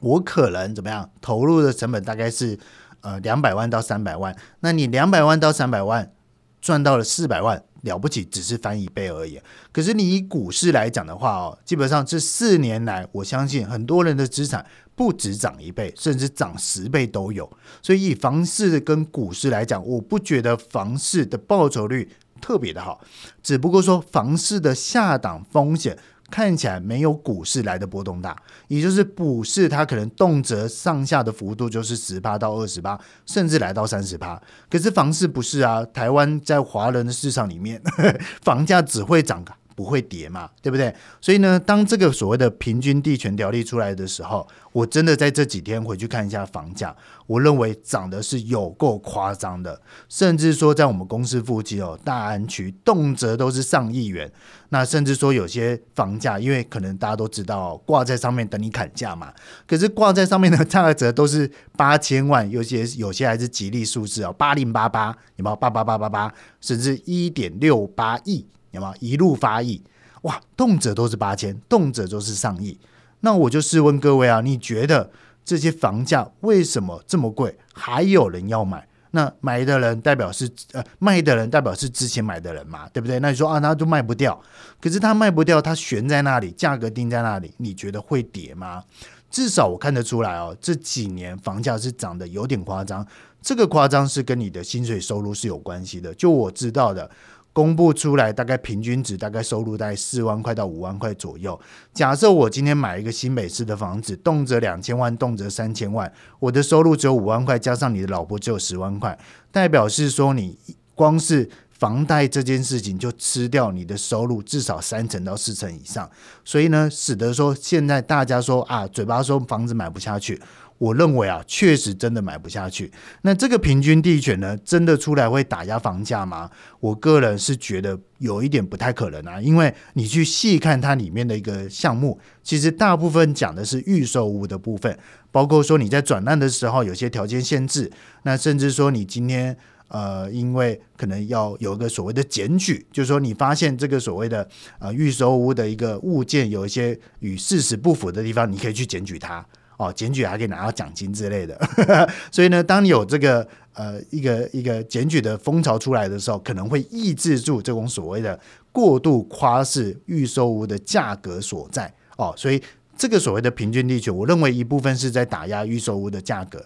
[0.00, 1.10] 我可能怎么样？
[1.20, 2.58] 投入的成本大概是
[3.00, 4.36] 呃两百万到三百万。
[4.60, 6.12] 那你两百万到三百万
[6.60, 9.40] 赚到了四百万，了不起，只是翻一倍而已。
[9.72, 14.66] 可是你以股市来讲的话哦，基本上这四年来，我相信很多人的资产。
[15.00, 17.50] 不止涨一倍，甚至涨十倍都有。
[17.80, 22.06] 所以以房市跟股市来讲，我不觉得房市的报酬率
[22.38, 23.00] 特别的好。
[23.42, 25.96] 只不过说房市的下档风险
[26.30, 28.36] 看起来没有股市来的波动大，
[28.68, 34.38] 也就是股市它可能动辄上下的幅度就是十八到二十八，甚至来到三十八。
[34.68, 37.82] 可是房市不是啊，台湾在华人的市场里面，
[38.44, 39.42] 房价只会涨。
[39.80, 40.94] 不会跌嘛，对不对？
[41.22, 46.94] 所以呢，当这个所谓的平均地权条例出来的时候，我真的在这几天回去看一下房价，
[47.26, 54.30] 我认为涨的是有够夸张的，甚至说在我们公司附近哦，大安区动辄都是上亿元。
[54.72, 59.32] 那甚至说有些房价，因为可能大家都知道挂在上面等你砍价嘛，
[59.66, 68.46] 可是挂在上面的价格都是八千万，有些有些还是吉利数字哦，八零八八，有没有八八八八八，甚至一点六八亿。
[68.70, 68.94] 有吗？
[69.00, 69.82] 一路发亿，
[70.22, 72.78] 哇，动辄都是八千，动辄都是上亿。
[73.20, 75.10] 那我就试问各位啊，你觉得
[75.44, 78.86] 这些房价为什么这么贵，还有人要买？
[79.12, 83.18] 那买的人代表是呃，卖的人代表是之前买的人嘛，对不对？
[83.18, 84.40] 那你说啊，那就卖不掉。
[84.80, 88.84] 可是他卖不掉，他悬在那里，价格定在那里，你觉得会跌吗？
[89.28, 93.04] 至少我看得出来哦，这几年房价是涨得有点夸张。
[93.42, 96.14] 这个夸张是跟你的薪水收入是有关系的。
[96.14, 97.10] 就我知道的。
[97.52, 101.58] 公布出来，大概平均值大概收入在四万块到五万块左右。
[101.92, 109.18] 假设我今天买一个新北市的房子，动辄两千万，动辄三千万，我的收入只有五万块，加上你的老婆只有十万块，
[109.50, 110.56] 代表是说你
[110.94, 116.08] 光是房贷这件事情就吃掉你的收入至少三成到四成以上。
[116.44, 120.40] 所以呢，使得说现在大家说啊，嘴巴说房子买不下去。
[120.80, 122.90] 我认为啊，确实真的买不下去。
[123.20, 126.50] 那这个平均地权呢，真的出来会打压房价吗？
[126.80, 129.38] 我个人是觉得有一点不太可能啊。
[129.38, 134.98] 因为你去细看它里面的一个项目，其实大部分讲的是预售屋的部分，
[135.30, 139.54] 包括说你在转让的时候有些条件限制，那甚至说你今天
[139.88, 149.44] 呃，因为可能要有一个所谓的检举，就是说你发现这个所谓的呃预售屋的一个物件有一些与事实不符的地方，你可以去检举它。
[149.80, 151.58] 哦，检举还可以拿到奖金之类的，
[152.30, 158.38] 所以呢，当你有这个呃一个一个检举的风潮出来的时候，可能会抑制住这种所谓的
[158.72, 161.90] 过度夸饰预售屋的价格所在。
[162.18, 162.62] 哦，所以
[162.94, 166.62] 这个所谓的平均地权，我认为一部分是在打压预售屋的价格。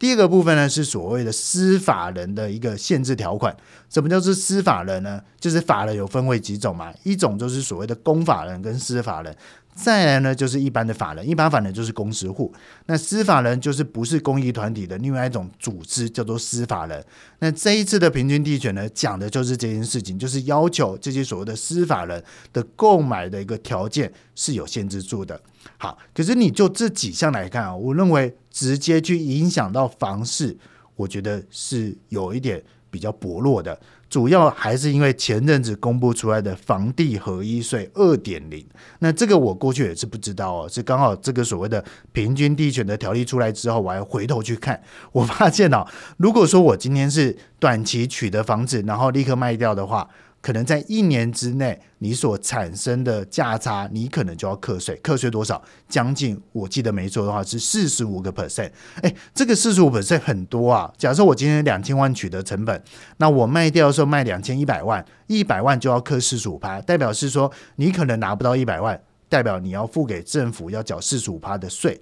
[0.00, 3.56] 第二个部分呢，是所谓的司法人的一个限制条款。
[3.88, 5.22] 什么叫做司法人呢？
[5.38, 9.34] 就是法人有分为几种嘛，一种就是所谓的公法人跟司法人。
[9.76, 12.50] 再来呢，就是一般的法人，一般法人就是公司户。
[12.86, 17.04] 那司法人就是不是公益团体的另外一种组织，叫做司法人。
[17.40, 22.24] 那这一次的平均地权呢，讲的就是这件事情，就是要求这些所谓的司法人
[22.54, 25.38] 的购买的一个条件是有限制住的。
[25.76, 30.56] 好，可是你就这几项来看啊，我认为直接去影响到房市，
[30.94, 33.78] 我觉得是有一点比较薄弱的。
[34.08, 38.64] 主要还是因为前阵子公布出来的房地合一税二点零，
[39.00, 44.80] 那这个我过去也是不知道哦，是刚好这个所谓的平均地权的条例出来之后，我还回头去看，
[45.12, 45.84] 我发现哦，
[46.16, 50.08] 如果说我今天是短期取得房子，然后立刻卖掉的话。
[50.46, 55.60] 可能在一年之内，你所产生的价差，你可能就要课税，课税多少？
[55.88, 58.70] 将近，我记得没错的话是四十五个 percent。
[59.02, 60.88] 哎，这个四十五 percent 很多啊。
[60.96, 62.80] 假设我今天两千万取得成本，
[63.16, 72.00] 那我卖掉的时候卖两千一百万，一百万就要课四十五趴，代表是说你可能拿不到一百万，代表你要付给政府要缴四十五趴的税。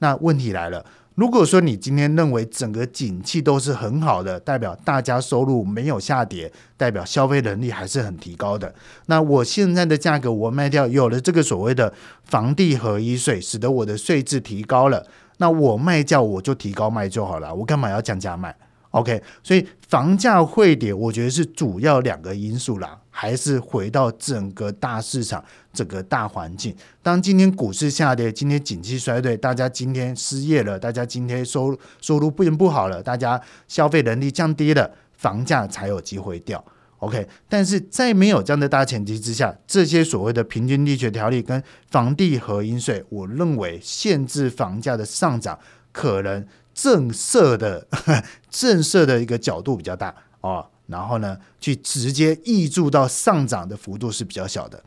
[0.00, 0.84] 那问题来了。
[1.16, 8.74] 如果说你今天认为整个景气都是很好的，代表大家收入没有下跌，代表消费能力还是很提高的。
[9.06, 11.90] 那我现在的价格我卖掉，有了这个所谓的
[12.24, 15.06] 房地合一税，使得我的税制提高了。
[15.38, 18.54] 那我卖掉我就提高卖就好了，我干嘛要降价卖？
[18.96, 26.74] OK，所以房价会跌，我觉得是主要两个因素啦，还是回到整个大市场、整个大环境。
[27.02, 33.38] 当今天股市下跌，今天景气衰退，大家今天失业了，大家今天收收入变不好了，大家
[33.68, 36.64] 消费能力降低了，房价才有机会掉。
[37.00, 45.58] OK，但是在没有这样的大前提之下，这些所谓的平均地权条例跟房地合一税，我认为限制房价的上涨
[45.92, 46.46] 可能。
[46.76, 47.86] 震慑的
[48.50, 54.84] 震慑的一个角度比较大哦，然后呢，去直接溢注到上涨的幅度是比较小的。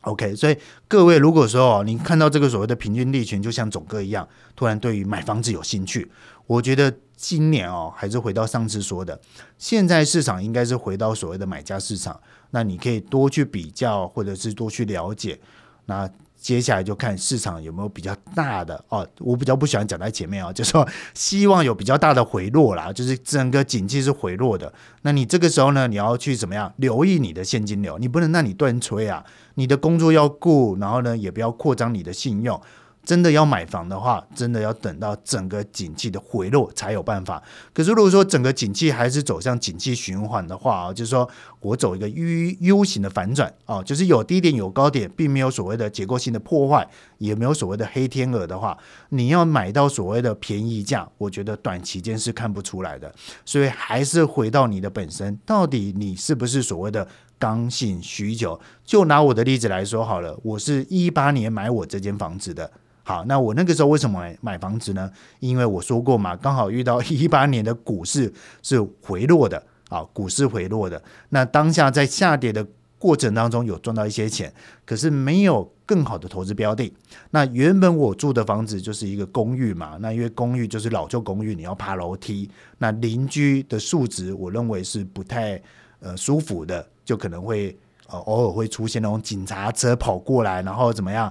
[0.00, 0.56] OK，所以
[0.88, 6.10] 各位如果说哦，你看到这个所谓的平均利群，就像总哥一样，突然对于买房子有兴趣，
[6.46, 9.20] 我觉得今年哦，还是回到上次说的，
[9.58, 12.18] 现在市场应该是回到所谓的买家市场，
[12.52, 15.38] 那你可以多去比较，或者是多去了解
[15.84, 16.10] 那。
[16.42, 24.70] 接下来就看市场有没有比较大的哦，我比较不喜欢讲在前面啊， 就说希望有比较大的回落啦，就是整个景气是回落的。
[25.02, 27.96] 那你这个时候呢，你要去怎么样留意你的现金流？
[27.98, 29.24] 你不能让你断吹啊，
[29.54, 32.60] 你的工作要顾，然后呢，也不要扩张你的信用。
[33.04, 37.42] 真的要买房的话，真的要等到整个景气的回落才有办法。
[37.74, 41.28] 可是如果说整个景气还是走向景气循环的话啊，就是说
[41.60, 46.88] 我走一个 U U 型的反转啊，就是有低点有高点，并没有所谓的结构性的破坏，
[47.18, 48.78] 也没有所谓的黑天鹅的话，
[49.08, 53.12] 你要买到所谓的便宜价，我觉得短期间是看不出来的。
[53.44, 58.60] 所以还是回到你的本身，到底你是不是所谓的刚性需求？
[58.84, 62.70] 就拿我的例子来说好了，我是一八年买我这间房子的。
[63.04, 65.10] 好，那我那个时候为什么买买房子呢？
[65.40, 68.32] 因为我说过嘛，刚好遇到 一八年的股市
[68.62, 71.02] 是回落的啊，股市回落的。
[71.30, 72.64] 那当下在下跌的
[72.98, 74.52] 过程当中有赚到一些钱，
[74.86, 76.94] 可是没有更好的投资标的。
[77.30, 82.48] 那原本我住的房子就是一个公寓嘛，那因为公寓就是老旧公寓，你要爬楼梯，
[82.78, 85.60] 那邻居的素质我认为是不太
[85.98, 87.76] 呃舒服的，就可能会
[88.06, 91.30] 呃偶尔会出现那种警察车跑过来，然后怎么样？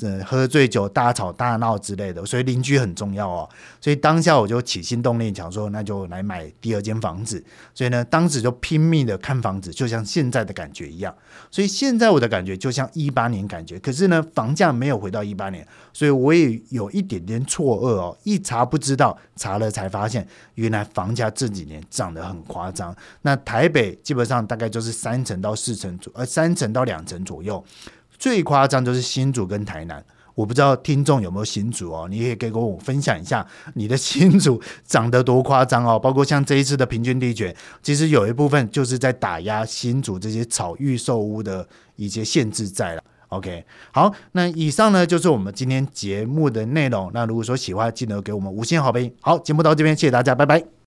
[0.00, 3.48] 呃，喝醉酒大吵大闹之类的，所以邻居很重要哦。
[3.80, 7.42] 所以当下我就起心动念，想说那就来买第二间房子。
[7.74, 11.12] 所以呢，当时就拼命的看房子，就像现在的感觉一样。
[11.50, 18.16] 所以现在我的感觉就像一八年感觉，可是呢，房价没有回到一八年，所以我也有一点点错愕哦。
[18.22, 22.94] 一查不知道，查了才发现，原来房价这几年涨得很夸张。
[23.22, 27.64] 那台北基本上大概就是三成到四成左，呃，三成到两成左右。
[28.18, 30.04] 最夸张就是新竹跟台南，
[30.34, 35.98] 我不知道听众有没有新竹哦，你也可以跟我分享一下你的新竹涨得多夸张哦。
[36.00, 41.66] 包括像这一次的平均地权，其实有一部分就是在打压新竹这些炒预售屋的
[41.96, 43.02] 一些限制在了。
[43.28, 47.10] OK，好，那以上呢就是我们今天节目的内容。
[47.12, 49.12] 那如果说喜欢，记得给我们五星好评。
[49.20, 50.68] 好，节目到这边，谢谢大家，拜拜。